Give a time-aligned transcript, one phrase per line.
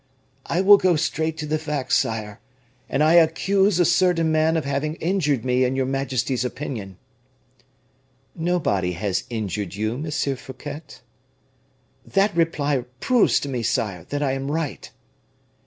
[0.47, 2.39] "I will go straight to the facts, sire;
[2.89, 6.97] and I accuse a certain man of having injured me in your majesty's opinion."
[8.33, 10.81] "Nobody has injured you, Monsieur Fouquet."
[12.03, 14.89] "That reply proves to me, sire, that I am right."